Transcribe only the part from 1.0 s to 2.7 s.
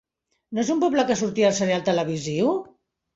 que sortia al serial televisiu?